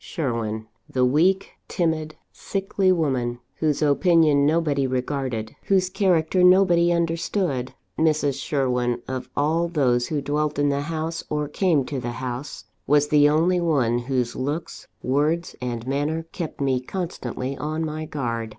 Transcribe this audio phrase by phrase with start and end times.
[0.03, 8.41] Sherwin the weak, timid, sickly woman, whose opinion nobody regarded, whose character nobody understood Mrs.
[8.43, 13.09] Sherwin, of all those who dwelt in the house, or came to the house, was
[13.09, 18.49] the only one whose looks, words, and manner kept me constantly on my guard.